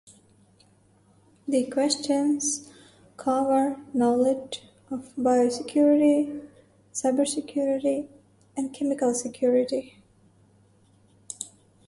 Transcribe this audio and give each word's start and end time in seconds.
The 1.47 1.67
questions 1.67 2.67
cover 3.17 3.79
knowledge 3.93 4.63
of 4.89 5.13
biosecurity, 5.15 6.41
cybersecurity 6.91 8.07
and 8.57 8.73
chemical 8.73 9.13
security. 9.13 10.01